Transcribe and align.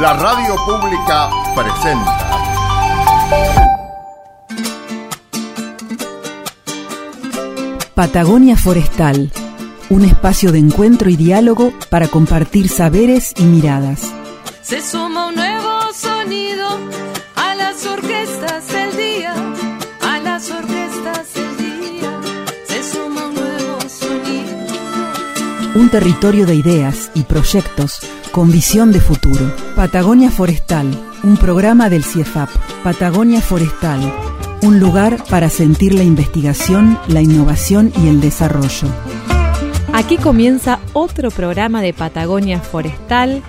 La 0.00 0.14
radio 0.14 0.56
pública 0.64 1.28
presenta. 1.54 2.18
Patagonia 7.94 8.56
Forestal, 8.56 9.30
un 9.90 10.04
espacio 10.06 10.50
de 10.50 10.60
encuentro 10.60 11.10
y 11.10 11.16
diálogo 11.16 11.74
para 11.90 12.08
compartir 12.08 12.70
saberes 12.70 13.34
y 13.36 13.42
miradas. 13.42 14.10
Se 14.62 14.80
suma 14.80 15.26
un 15.26 15.34
nuevo 15.34 15.92
sonido 15.92 16.68
a 17.36 17.54
las 17.54 17.84
orquestas 17.84 18.66
del 18.68 18.96
día, 18.96 19.34
a 20.00 20.18
las 20.20 20.50
orquestas 20.50 21.34
del 21.34 21.56
día. 21.58 22.20
Se 22.66 22.82
suma 22.82 23.26
un 23.26 23.34
nuevo 23.34 23.78
sonido. 23.90 25.74
Un 25.74 25.90
territorio 25.90 26.46
de 26.46 26.54
ideas 26.54 27.10
y 27.12 27.24
proyectos 27.24 28.00
con 28.32 28.50
visión 28.50 28.90
de 28.90 29.00
futuro. 29.00 29.71
Patagonia 29.82 30.30
Forestal, 30.30 30.86
un 31.24 31.36
programa 31.36 31.90
del 31.90 32.04
CIEFAP. 32.04 32.48
Patagonia 32.84 33.40
Forestal, 33.40 33.98
un 34.62 34.78
lugar 34.78 35.24
para 35.28 35.50
sentir 35.50 35.92
la 35.92 36.04
investigación, 36.04 37.00
la 37.08 37.20
innovación 37.20 37.92
y 38.00 38.06
el 38.06 38.20
desarrollo. 38.20 38.86
Aquí 39.92 40.18
comienza 40.18 40.78
otro 40.92 41.32
programa 41.32 41.82
de 41.82 41.92
Patagonia 41.92 42.60
Forestal 42.60 43.42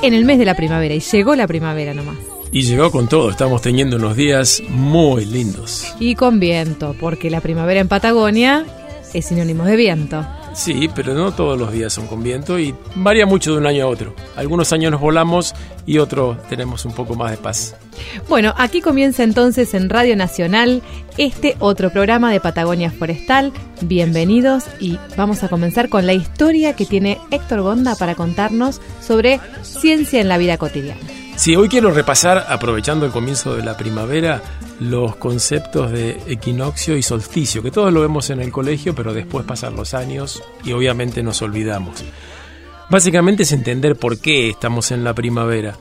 en 0.00 0.14
el 0.14 0.24
mes 0.24 0.38
de 0.38 0.46
la 0.46 0.56
primavera 0.56 0.94
y 0.94 1.00
llegó 1.00 1.36
la 1.36 1.46
primavera 1.46 1.92
nomás. 1.92 2.16
Y 2.50 2.62
llegó 2.62 2.90
con 2.90 3.06
todo, 3.06 3.28
estamos 3.28 3.60
teniendo 3.60 3.96
unos 3.96 4.16
días 4.16 4.62
muy 4.70 5.26
lindos. 5.26 5.94
Y 6.00 6.14
con 6.14 6.40
viento, 6.40 6.96
porque 6.98 7.28
la 7.28 7.42
primavera 7.42 7.80
en 7.80 7.88
Patagonia 7.88 8.64
es 9.12 9.26
sinónimo 9.26 9.66
de 9.66 9.76
viento. 9.76 10.26
Sí, 10.54 10.88
pero 10.94 11.14
no 11.14 11.32
todos 11.32 11.58
los 11.58 11.72
días 11.72 11.92
son 11.92 12.06
con 12.06 12.22
viento 12.22 12.58
y 12.58 12.74
varía 12.94 13.26
mucho 13.26 13.52
de 13.52 13.58
un 13.58 13.66
año 13.66 13.84
a 13.84 13.88
otro. 13.88 14.14
Algunos 14.36 14.72
años 14.72 14.92
nos 14.92 15.00
volamos 15.00 15.52
y 15.84 15.98
otros 15.98 16.40
tenemos 16.48 16.84
un 16.84 16.92
poco 16.92 17.16
más 17.16 17.32
de 17.32 17.36
paz. 17.36 17.74
Bueno, 18.28 18.54
aquí 18.56 18.80
comienza 18.80 19.24
entonces 19.24 19.74
en 19.74 19.90
Radio 19.90 20.16
Nacional 20.16 20.80
este 21.18 21.56
otro 21.58 21.90
programa 21.90 22.32
de 22.32 22.40
Patagonia 22.40 22.92
Forestal. 22.92 23.52
Bienvenidos 23.80 24.64
y 24.78 24.98
vamos 25.16 25.42
a 25.42 25.48
comenzar 25.48 25.88
con 25.88 26.06
la 26.06 26.14
historia 26.14 26.74
que 26.74 26.86
tiene 26.86 27.18
Héctor 27.32 27.62
Gonda 27.62 27.96
para 27.96 28.14
contarnos 28.14 28.80
sobre 29.00 29.40
ciencia 29.62 30.20
en 30.20 30.28
la 30.28 30.38
vida 30.38 30.56
cotidiana. 30.56 31.00
Sí, 31.36 31.56
hoy 31.56 31.68
quiero 31.68 31.90
repasar, 31.90 32.46
aprovechando 32.48 33.06
el 33.06 33.12
comienzo 33.12 33.56
de 33.56 33.64
la 33.64 33.76
primavera, 33.76 34.40
los 34.80 35.16
conceptos 35.16 35.90
de 35.92 36.20
equinoccio 36.26 36.96
y 36.96 37.02
solsticio, 37.02 37.62
que 37.62 37.70
todos 37.70 37.92
lo 37.92 38.00
vemos 38.00 38.30
en 38.30 38.40
el 38.40 38.50
colegio, 38.50 38.94
pero 38.94 39.14
después 39.14 39.44
pasan 39.44 39.76
los 39.76 39.94
años 39.94 40.42
y 40.64 40.72
obviamente 40.72 41.22
nos 41.22 41.42
olvidamos. 41.42 42.04
Básicamente 42.90 43.44
es 43.44 43.52
entender 43.52 43.96
por 43.96 44.18
qué 44.18 44.50
estamos 44.50 44.90
en 44.90 45.04
la 45.04 45.14
primavera. 45.14 45.76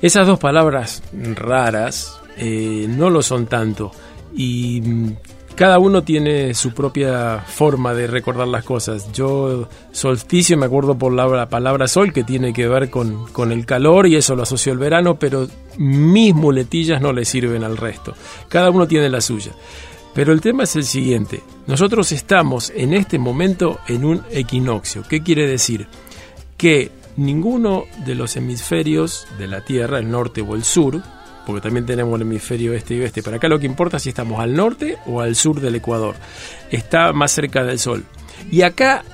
Esas 0.00 0.26
dos 0.26 0.38
palabras 0.38 1.02
raras 1.34 2.20
eh, 2.36 2.86
no 2.88 3.10
lo 3.10 3.22
son 3.22 3.46
tanto 3.46 3.92
y 4.34 4.80
mm, 4.80 5.16
cada 5.54 5.78
uno 5.78 6.02
tiene 6.02 6.54
su 6.54 6.72
propia 6.72 7.38
forma 7.38 7.94
de 7.94 8.06
recordar 8.06 8.48
las 8.48 8.64
cosas. 8.64 9.12
Yo 9.12 9.68
solsticio 9.92 10.56
me 10.56 10.66
acuerdo 10.66 10.98
por 10.98 11.12
la 11.12 11.48
palabra 11.48 11.86
sol 11.86 12.12
que 12.12 12.24
tiene 12.24 12.52
que 12.52 12.66
ver 12.66 12.90
con, 12.90 13.26
con 13.32 13.52
el 13.52 13.64
calor 13.64 14.06
y 14.06 14.16
eso 14.16 14.34
lo 14.34 14.42
asocio 14.42 14.72
al 14.72 14.78
verano, 14.78 15.18
pero 15.18 15.46
mis 15.78 16.34
muletillas 16.34 17.00
no 17.00 17.12
le 17.12 17.24
sirven 17.24 17.62
al 17.62 17.76
resto. 17.76 18.14
Cada 18.48 18.70
uno 18.70 18.88
tiene 18.88 19.08
la 19.08 19.20
suya. 19.20 19.52
Pero 20.14 20.32
el 20.32 20.40
tema 20.40 20.62
es 20.62 20.76
el 20.76 20.84
siguiente. 20.84 21.42
Nosotros 21.66 22.12
estamos 22.12 22.72
en 22.74 22.94
este 22.94 23.18
momento 23.18 23.80
en 23.88 24.04
un 24.04 24.22
equinoccio. 24.30 25.02
¿Qué 25.08 25.22
quiere 25.22 25.46
decir? 25.48 25.88
Que 26.56 26.92
ninguno 27.16 27.84
de 28.06 28.14
los 28.14 28.36
hemisferios 28.36 29.26
de 29.38 29.48
la 29.48 29.64
Tierra, 29.64 29.98
el 29.98 30.10
norte 30.10 30.40
o 30.40 30.54
el 30.54 30.62
sur, 30.62 31.02
porque 31.46 31.60
también 31.60 31.86
tenemos 31.86 32.14
el 32.16 32.22
hemisferio 32.22 32.72
este 32.72 32.94
y 32.94 33.00
oeste. 33.00 33.22
Para 33.22 33.36
acá 33.36 33.48
lo 33.48 33.58
que 33.58 33.66
importa 33.66 33.98
es 33.98 34.04
si 34.04 34.08
estamos 34.10 34.40
al 34.40 34.54
norte 34.54 34.98
o 35.06 35.20
al 35.20 35.34
sur 35.34 35.60
del 35.60 35.74
Ecuador. 35.74 36.14
Está 36.70 37.12
más 37.12 37.32
cerca 37.32 37.64
del 37.64 37.78
Sol. 37.78 38.04
Y 38.50 38.62
acá 38.62 39.04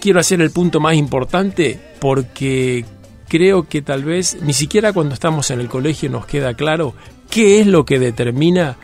quiero 0.00 0.20
hacer 0.20 0.40
el 0.40 0.50
punto 0.50 0.80
más 0.80 0.94
importante 0.94 1.80
porque 2.00 2.84
creo 3.28 3.68
que 3.68 3.82
tal 3.82 4.04
vez 4.04 4.38
ni 4.42 4.52
siquiera 4.52 4.92
cuando 4.92 5.14
estamos 5.14 5.50
en 5.50 5.60
el 5.60 5.68
colegio 5.68 6.10
nos 6.10 6.26
queda 6.26 6.54
claro 6.54 6.94
qué 7.30 7.60
es 7.60 7.66
lo 7.66 7.84
que 7.84 7.98
determina 7.98 8.76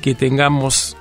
que 0.00 0.14
tengamos 0.14 0.96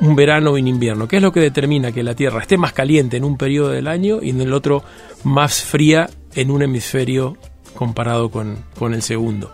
un 0.00 0.14
verano 0.14 0.50
o 0.50 0.54
un 0.54 0.68
invierno. 0.68 1.08
¿Qué 1.08 1.16
es 1.16 1.22
lo 1.22 1.32
que 1.32 1.40
determina 1.40 1.92
que 1.92 2.02
la 2.02 2.14
Tierra 2.14 2.40
esté 2.40 2.56
más 2.56 2.72
caliente 2.72 3.16
en 3.16 3.24
un 3.24 3.36
periodo 3.36 3.70
del 3.70 3.88
año 3.88 4.20
y 4.22 4.30
en 4.30 4.40
el 4.40 4.52
otro 4.52 4.84
más 5.24 5.62
fría 5.62 6.08
en 6.34 6.50
un 6.50 6.62
hemisferio 6.62 7.36
comparado 7.74 8.30
con, 8.30 8.64
con 8.78 8.94
el 8.94 9.02
segundo? 9.02 9.52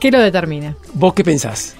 ¿Qué 0.00 0.10
lo 0.10 0.20
determina? 0.20 0.74
¿Vos 0.94 1.14
qué 1.14 1.24
pensás? 1.24 1.74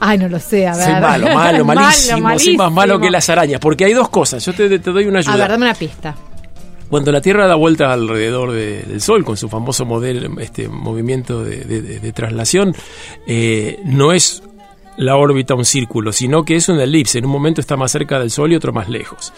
Ay, 0.00 0.18
no 0.18 0.28
lo 0.28 0.38
sé, 0.40 0.66
a 0.66 0.74
ver. 0.76 0.84
Soy 0.84 0.94
malo, 1.00 1.26
malo, 1.34 1.64
malísimo, 1.64 2.18
Malo, 2.20 2.38
soy 2.38 2.56
más 2.56 2.72
malo 2.72 3.00
que 3.00 3.10
las 3.10 3.28
arañas, 3.30 3.60
porque 3.60 3.84
hay 3.84 3.92
dos 3.92 4.08
cosas, 4.08 4.44
yo 4.44 4.52
te, 4.52 4.78
te 4.78 4.90
doy 4.90 5.06
una 5.06 5.20
ayuda. 5.20 5.34
A 5.34 5.36
ver, 5.36 5.48
dame 5.50 5.64
una 5.66 5.74
pista. 5.74 6.14
Cuando 6.90 7.10
la 7.12 7.20
Tierra 7.22 7.46
da 7.46 7.54
vuelta 7.54 7.92
alrededor 7.92 8.50
de- 8.52 8.82
del 8.82 9.00
Sol 9.00 9.24
con 9.24 9.36
su 9.36 9.48
famoso 9.48 9.86
modelo, 9.86 10.38
este 10.40 10.68
movimiento 10.68 11.42
de, 11.42 11.58
de- 11.64 11.80
de- 11.82 12.00
de 12.00 12.12
traslación, 12.12 12.74
eh, 13.26 13.78
no 13.84 14.12
es 14.12 14.42
la 14.98 15.16
órbita 15.16 15.54
un 15.54 15.64
círculo, 15.64 16.12
sino 16.12 16.44
que 16.44 16.56
es 16.56 16.68
una 16.68 16.82
elipse. 16.84 17.18
En 17.18 17.24
un 17.24 17.30
momento 17.30 17.62
está 17.62 17.76
más 17.78 17.92
cerca 17.92 18.18
del 18.18 18.30
Sol 18.30 18.52
y 18.52 18.56
otro 18.56 18.72
más 18.74 18.90
lejos. 18.90 19.32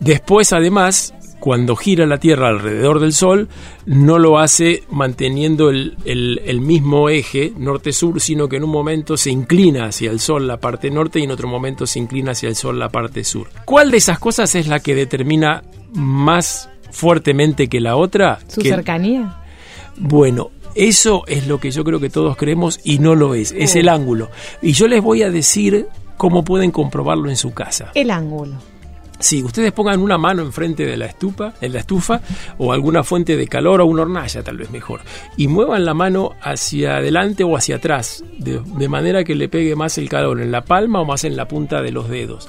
Después, 0.00 0.52
además, 0.52 1.14
cuando 1.40 1.76
gira 1.76 2.04
la 2.06 2.18
Tierra 2.18 2.48
alrededor 2.48 2.98
del 3.00 3.12
Sol, 3.12 3.48
no 3.86 4.18
lo 4.18 4.38
hace 4.38 4.82
manteniendo 4.90 5.70
el, 5.70 5.96
el- 6.04 6.40
el 6.44 6.60
mismo 6.60 7.08
eje 7.08 7.52
norte-sur, 7.56 8.20
sino 8.20 8.48
que 8.48 8.56
en 8.56 8.64
un 8.64 8.70
momento 8.70 9.16
se 9.16 9.30
inclina 9.30 9.86
hacia 9.86 10.10
el 10.10 10.18
Sol 10.20 10.46
la 10.48 10.58
parte 10.58 10.90
norte 10.90 11.20
y 11.20 11.24
en 11.24 11.30
otro 11.30 11.46
momento 11.48 11.86
se 11.86 12.00
inclina 12.00 12.32
hacia 12.32 12.48
el 12.48 12.56
Sol 12.56 12.78
la 12.78 12.88
parte 12.88 13.22
sur. 13.24 13.48
¿Cuál 13.64 13.90
de 13.90 13.98
esas 13.98 14.18
cosas 14.18 14.54
es 14.56 14.66
la 14.66 14.80
que 14.80 14.94
determina 14.94 15.62
más 15.94 16.68
fuertemente 16.90 17.68
que 17.68 17.80
la 17.80 17.96
otra? 17.96 18.40
¿Su 18.48 18.60
Que- 18.60 18.70
cercanía? 18.70 19.36
bueno, 19.96 20.50
eso 20.74 21.22
es 21.26 21.46
lo 21.46 21.58
que 21.60 21.70
yo 21.70 21.84
creo 21.84 22.00
que 22.00 22.10
todos 22.10 22.36
creemos 22.36 22.80
y 22.84 22.98
no 22.98 23.14
lo 23.14 23.34
es, 23.34 23.52
es 23.56 23.74
el 23.76 23.88
ángulo. 23.88 24.28
Y 24.62 24.72
yo 24.72 24.86
les 24.88 25.02
voy 25.02 25.22
a 25.22 25.30
decir 25.30 25.86
cómo 26.16 26.44
pueden 26.44 26.70
comprobarlo 26.72 27.30
en 27.30 27.36
su 27.36 27.52
casa. 27.54 27.90
El 27.94 28.10
ángulo. 28.10 28.54
Sí, 29.20 29.42
ustedes 29.42 29.72
pongan 29.72 30.00
una 30.00 30.16
mano 30.16 30.42
enfrente 30.42 30.86
de 30.86 30.96
la 30.96 31.06
estufa, 31.06 31.54
en 31.60 31.72
la 31.72 31.80
estufa 31.80 32.20
o 32.56 32.72
alguna 32.72 33.02
fuente 33.02 33.36
de 33.36 33.48
calor 33.48 33.80
o 33.80 33.86
una 33.86 34.02
hornalla 34.02 34.44
tal 34.44 34.56
vez 34.56 34.70
mejor. 34.70 35.00
Y 35.36 35.48
muevan 35.48 35.84
la 35.84 35.94
mano 35.94 36.36
hacia 36.40 36.98
adelante 36.98 37.42
o 37.42 37.56
hacia 37.56 37.76
atrás 37.76 38.22
de, 38.38 38.88
manera 38.88 39.24
que 39.24 39.34
le 39.34 39.48
pegue 39.48 39.74
más 39.74 39.98
el 39.98 40.08
calor 40.08 40.40
en 40.40 40.52
la 40.52 40.64
palma 40.64 41.00
o 41.00 41.04
más 41.04 41.24
en 41.24 41.36
la 41.36 41.48
punta 41.48 41.82
de 41.82 41.90
los 41.90 42.08
dedos, 42.08 42.48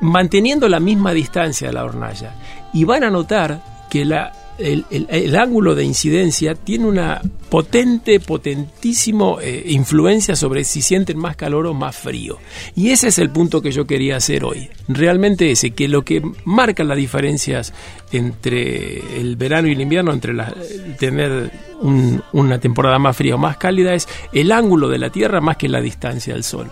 manteniendo 0.00 0.68
la 0.68 0.78
misma 0.78 1.12
distancia 1.12 1.68
de 1.68 1.74
la 1.74 1.84
hornalla. 1.84 2.36
Y 2.72 2.84
van 2.84 3.02
a 3.02 3.10
notar 3.10 3.60
que 3.90 4.02
el 4.02 5.36
ángulo 5.36 5.74
de 5.74 5.84
incidencia 5.84 6.54
tiene 6.54 6.86
una 6.86 7.20
potente, 7.50 8.20
potentísimo 8.20 9.38
eh, 9.40 9.64
influencia 9.68 10.36
sobre 10.36 10.64
si 10.64 10.82
sienten 10.82 11.18
más 11.18 11.36
calor 11.36 11.66
o 11.66 11.74
más 11.74 11.96
frío. 11.96 12.38
Y 12.76 12.90
ese 12.90 13.08
es 13.08 13.18
el 13.18 13.30
punto 13.30 13.62
que 13.62 13.70
yo 13.72 13.86
quería 13.86 14.16
hacer 14.16 14.44
hoy. 14.44 14.68
Realmente 14.88 15.50
ese, 15.50 15.70
que 15.70 15.88
lo 15.88 16.02
que 16.02 16.22
marca 16.44 16.84
las 16.84 16.96
diferencias 16.96 17.72
entre 18.12 19.20
el 19.20 19.36
verano 19.36 19.68
y 19.68 19.72
el 19.72 19.80
invierno, 19.80 20.12
entre 20.12 20.34
la- 20.34 20.54
tener 20.98 21.50
un- 21.80 22.22
una 22.32 22.58
temporada 22.58 22.98
más 22.98 23.16
fría 23.16 23.34
o 23.36 23.38
más 23.38 23.56
cálida, 23.56 23.94
es 23.94 24.08
el 24.32 24.52
ángulo 24.52 24.88
de 24.88 24.98
la 24.98 25.10
Tierra 25.10 25.40
más 25.40 25.56
que 25.56 25.68
la 25.68 25.80
distancia 25.80 26.34
del 26.34 26.44
Sol. 26.44 26.70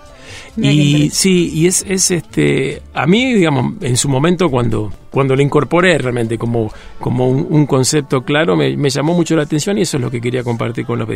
Mira 0.57 0.73
Y 0.73 1.11
sí, 1.11 1.51
y 1.55 1.67
es, 1.67 1.85
es 1.89 2.11
este, 2.11 2.83
a 2.93 3.07
mí, 3.07 3.33
digamos, 3.33 3.75
en 3.81 3.97
su 3.97 4.09
momento 4.09 4.51
cuando, 4.51 4.93
cuando 5.11 5.37
lo 5.37 5.41
incorporé 5.43 5.97
realmente 5.99 6.37
como, 6.37 6.71
como 6.99 7.29
un, 7.29 7.47
un 7.49 7.65
concepto 7.67 8.23
claro, 8.25 8.57
me, 8.57 8.77
me 8.77 8.91
llamó 8.91 9.15
mucho 9.15 9.37
la 9.37 9.43
atención 9.45 9.79
y 9.79 9.83
eso 9.83 9.97
es 9.99 10.03
lo 10.03 10.11
que 10.11 10.21
quería 10.21 10.43
compartir 10.43 10.66
con 10.85 10.99
la. 10.99 11.07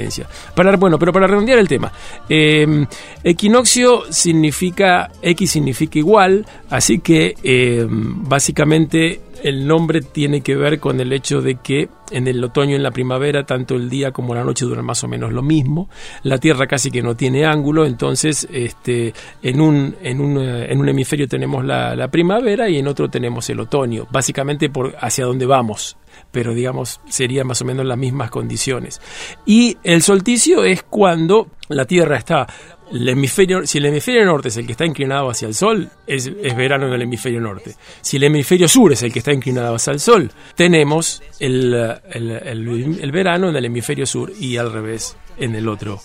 Para, 0.54 0.76
bueno, 0.76 0.98
pero 0.98 1.12
para 1.12 1.26
redondear 1.26 1.58
el 1.58 1.68
tema, 1.68 1.92
eh, 2.28 2.86
equinoccio 3.22 4.04
significa, 4.10 5.10
X 5.22 5.50
significa 5.50 5.98
igual, 5.98 6.46
así 6.70 7.00
que 7.00 7.34
eh, 7.42 7.86
básicamente 7.88 9.20
el 9.42 9.66
nombre 9.66 10.02
tiene 10.02 10.42
que 10.42 10.54
ver 10.54 10.78
con 10.80 11.00
el 11.00 11.12
hecho 11.12 11.40
de 11.40 11.56
que 11.56 11.88
en 12.10 12.28
el 12.28 12.42
otoño 12.42 12.72
y 12.72 12.74
en 12.74 12.82
la 12.82 12.90
primavera 12.90 13.44
tanto 13.44 13.76
el 13.76 13.88
día 13.88 14.10
como 14.10 14.34
la 14.34 14.44
noche 14.44 14.66
duran 14.66 14.84
más 14.84 15.02
o 15.04 15.08
menos 15.08 15.32
lo 15.32 15.42
mismo. 15.42 15.88
La 16.24 16.38
Tierra 16.38 16.66
casi 16.66 16.90
que 16.90 17.02
no 17.02 17.16
tiene 17.16 17.46
ángulo, 17.46 17.86
entonces 17.86 18.46
este, 18.52 19.14
en, 19.42 19.60
un, 19.60 19.96
en, 20.02 20.20
un, 20.20 20.38
en 20.38 20.78
un 20.78 20.88
hemisferio 20.88 21.28
tenemos 21.28 21.64
la, 21.64 21.94
la 21.96 22.08
primavera 22.08 22.68
y 22.68 22.78
en 22.78 22.88
otro 22.88 23.08
tenemos 23.08 23.48
el 23.50 23.60
otoño, 23.60 24.06
básicamente 24.10 24.68
por 24.68 24.94
hacia 25.00 25.24
dónde 25.24 25.46
vamos 25.46 25.96
pero 26.30 26.54
digamos 26.54 27.00
serían 27.08 27.46
más 27.46 27.62
o 27.62 27.64
menos 27.64 27.86
las 27.86 27.98
mismas 27.98 28.30
condiciones. 28.30 29.00
Y 29.46 29.76
el 29.82 30.02
solsticio 30.02 30.64
es 30.64 30.82
cuando 30.82 31.48
la 31.68 31.84
Tierra 31.84 32.16
está 32.16 32.46
el 32.92 33.08
hemisferio, 33.08 33.66
si 33.66 33.78
el 33.78 33.86
hemisferio 33.86 34.24
norte 34.24 34.48
es 34.48 34.56
el 34.56 34.66
que 34.66 34.72
está 34.72 34.84
inclinado 34.84 35.30
hacia 35.30 35.46
el 35.46 35.54
sol, 35.54 35.88
es, 36.06 36.34
verano 36.56 36.88
en 36.88 36.92
el 36.92 37.02
hemisferio 37.02 37.40
norte. 37.40 37.76
Si 38.00 38.16
el 38.16 38.24
hemisferio 38.24 38.68
sur 38.68 38.92
es 38.92 39.02
el 39.02 39.12
que 39.12 39.20
está 39.20 39.32
inclinado 39.32 39.74
hacia 39.76 39.92
el 39.92 40.00
sol, 40.00 40.30
tenemos 40.56 41.22
el, 41.38 41.74
el, 42.10 42.98
el 43.00 43.12
verano 43.12 43.48
en 43.48 43.56
el 43.56 43.64
hemisferio 43.64 44.06
sur 44.06 44.32
y 44.38 44.56
al 44.56 44.72
revés 44.72 45.16
en 45.38 45.54
el 45.54 45.68
otro, 45.68 46.00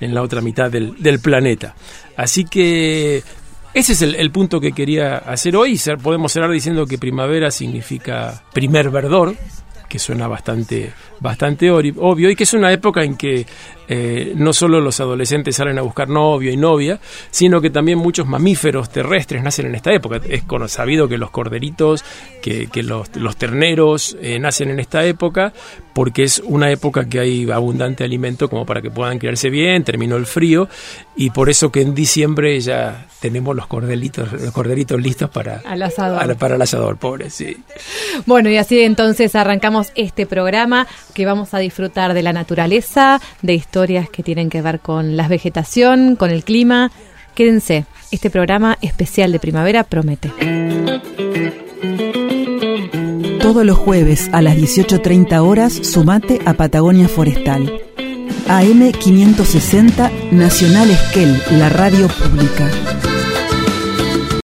en 0.00 0.14
la 0.14 0.22
otra 0.22 0.40
mitad 0.40 0.70
del, 0.70 1.00
del 1.02 1.20
planeta. 1.20 1.74
Así 2.16 2.44
que 2.44 3.22
ese 3.72 3.92
es 3.92 4.02
el, 4.02 4.30
punto 4.32 4.60
que 4.60 4.72
quería 4.72 5.18
hacer 5.18 5.56
hoy. 5.56 5.80
Podemos 6.02 6.32
cerrar 6.32 6.50
diciendo 6.50 6.86
que 6.86 6.98
primavera 6.98 7.50
significa 7.50 8.42
primer 8.52 8.90
verdor, 8.90 9.36
que 9.88 9.98
suena 9.98 10.26
bastante, 10.26 10.92
bastante 11.20 11.70
obvio, 11.70 12.30
y 12.30 12.36
que 12.36 12.44
es 12.44 12.52
una 12.52 12.72
época 12.72 13.04
en 13.04 13.16
que 13.16 13.46
eh, 13.92 14.34
no 14.36 14.52
solo 14.52 14.80
los 14.80 15.00
adolescentes 15.00 15.56
salen 15.56 15.76
a 15.76 15.82
buscar 15.82 16.08
novio 16.08 16.52
y 16.52 16.56
novia, 16.56 17.00
sino 17.32 17.60
que 17.60 17.70
también 17.70 17.98
muchos 17.98 18.24
mamíferos 18.24 18.88
terrestres 18.88 19.42
nacen 19.42 19.66
en 19.66 19.74
esta 19.74 19.92
época. 19.92 20.20
Es 20.28 20.44
sabido 20.68 21.08
que 21.08 21.18
los 21.18 21.32
corderitos, 21.32 22.04
que, 22.40 22.68
que 22.68 22.84
los, 22.84 23.16
los, 23.16 23.36
terneros 23.36 24.16
eh, 24.22 24.38
nacen 24.38 24.70
en 24.70 24.78
esta 24.78 25.04
época, 25.04 25.52
porque 25.92 26.22
es 26.22 26.40
una 26.44 26.70
época 26.70 27.08
que 27.08 27.18
hay 27.18 27.50
abundante 27.50 28.04
alimento 28.04 28.48
como 28.48 28.64
para 28.64 28.80
que 28.80 28.92
puedan 28.92 29.18
criarse 29.18 29.50
bien, 29.50 29.82
terminó 29.82 30.16
el 30.16 30.26
frío, 30.26 30.68
y 31.16 31.30
por 31.30 31.50
eso 31.50 31.72
que 31.72 31.80
en 31.80 31.92
diciembre 31.92 32.60
ya 32.60 33.08
tenemos 33.18 33.56
los 33.56 33.66
corderitos, 33.66 34.32
los 34.32 34.52
corderitos 34.52 35.00
listos 35.00 35.30
para, 35.30 35.62
Al 35.64 35.82
asador. 35.82 36.36
para 36.36 36.54
el 36.54 36.62
asador, 36.62 36.96
pobre, 36.96 37.28
sí. 37.28 37.56
Bueno, 38.24 38.50
y 38.50 38.56
así 38.56 38.80
entonces 38.82 39.34
arrancamos 39.34 39.90
este 39.96 40.26
programa 40.26 40.86
que 41.12 41.26
vamos 41.26 41.54
a 41.54 41.58
disfrutar 41.58 42.14
de 42.14 42.22
la 42.22 42.32
naturaleza, 42.32 43.20
de 43.42 43.54
historia 43.54 43.79
que 43.86 44.22
tienen 44.22 44.50
que 44.50 44.62
ver 44.62 44.80
con 44.80 45.16
la 45.16 45.26
vegetación, 45.26 46.16
con 46.16 46.30
el 46.30 46.44
clima. 46.44 46.90
Quédense, 47.34 47.86
este 48.10 48.28
programa 48.28 48.76
especial 48.82 49.32
de 49.32 49.38
primavera 49.38 49.84
promete. 49.84 50.30
Todos 53.40 53.64
los 53.64 53.78
jueves 53.78 54.28
a 54.32 54.42
las 54.42 54.56
18.30 54.56 55.38
horas 55.40 55.72
sumate 55.72 56.40
a 56.44 56.54
Patagonia 56.54 57.08
Forestal. 57.08 57.72
AM 58.48 58.92
560 58.92 60.10
Nacional 60.32 60.90
Esquel, 60.90 61.40
la 61.52 61.68
radio 61.70 62.08
pública. 62.08 62.68